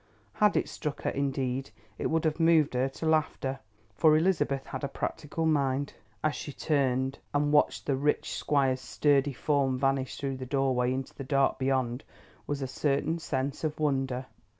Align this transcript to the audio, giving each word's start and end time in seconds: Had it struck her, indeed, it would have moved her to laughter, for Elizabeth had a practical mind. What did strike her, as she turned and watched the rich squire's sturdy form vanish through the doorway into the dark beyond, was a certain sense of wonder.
Had 0.33 0.57
it 0.57 0.67
struck 0.67 1.03
her, 1.03 1.11
indeed, 1.11 1.69
it 1.99 2.07
would 2.07 2.25
have 2.25 2.39
moved 2.39 2.73
her 2.73 2.89
to 2.89 3.05
laughter, 3.05 3.59
for 3.93 4.17
Elizabeth 4.17 4.65
had 4.65 4.83
a 4.83 4.87
practical 4.87 5.45
mind. 5.45 5.93
What 5.93 5.93
did 5.93 5.93
strike 5.93 6.23
her, 6.23 6.27
as 6.29 6.35
she 6.35 6.53
turned 6.53 7.19
and 7.35 7.51
watched 7.53 7.85
the 7.85 7.95
rich 7.95 8.33
squire's 8.35 8.81
sturdy 8.81 9.33
form 9.33 9.77
vanish 9.77 10.17
through 10.17 10.37
the 10.37 10.45
doorway 10.47 10.91
into 10.91 11.13
the 11.13 11.23
dark 11.23 11.59
beyond, 11.59 12.03
was 12.47 12.63
a 12.63 12.67
certain 12.67 13.19
sense 13.19 13.63
of 13.63 13.79
wonder. 13.79 14.25